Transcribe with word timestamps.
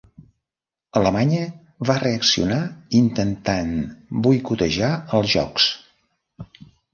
Alemanya 1.01 1.41
va 1.89 1.95
reaccionar 2.03 2.57
intentant 3.01 3.77
boicotejar 4.29 4.91
els 5.21 5.31
jocs. 5.37 5.69